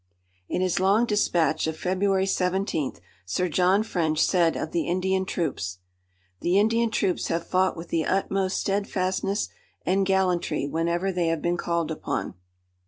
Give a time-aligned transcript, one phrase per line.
[0.49, 5.77] In his long dispatch of February seventeenth Sir John French said of the Indian troops:
[6.39, 9.49] "The Indian troops have fought with the utmost steadfastness
[9.85, 12.33] and gallantry whenever they have been called upon."